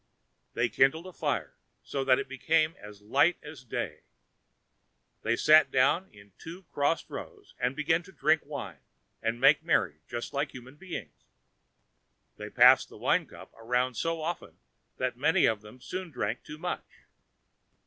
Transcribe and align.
They 0.55 0.67
kindled 0.67 1.05
a 1.05 1.13
fire, 1.13 1.53
so 1.83 2.03
that 2.03 2.17
it 2.17 2.27
became 2.27 2.73
as 2.79 3.03
light 3.03 3.37
as 3.43 3.63
day. 3.63 3.99
They 5.21 5.35
sat 5.35 5.69
down 5.69 6.09
in 6.11 6.31
two 6.39 6.63
cross 6.73 7.07
rows, 7.07 7.53
and 7.59 7.75
began 7.75 8.01
to 8.05 8.11
drink 8.11 8.41
wine 8.43 8.79
and 9.21 9.39
make 9.39 9.61
merry 9.61 10.01
just 10.07 10.33
like 10.33 10.53
human 10.53 10.75
beings. 10.75 11.23
They 12.37 12.49
passed 12.49 12.89
the 12.89 12.97
wine 12.97 13.27
cup 13.27 13.53
around 13.55 13.93
so 13.93 14.19
often 14.19 14.57
that 14.97 15.17
many 15.17 15.45
of 15.45 15.61
them 15.61 15.79
soon 15.79 16.09
drank 16.09 16.41
too 16.43 16.57
much. 16.57 16.87